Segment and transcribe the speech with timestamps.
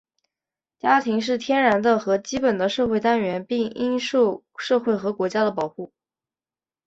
[0.79, 5.91] 家庭是天然的和基本的社会单元,并应受社会和国家的保护。